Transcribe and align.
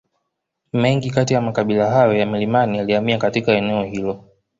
Mengi 0.73 1.09
kati 1.11 1.33
ya 1.33 1.41
makabila 1.41 1.91
hayo 1.91 2.13
ya 2.13 2.25
milimani 2.25 2.77
yalihamia 2.77 3.17
katika 3.17 3.51
eneo 3.51 3.83
hilo 3.83 4.23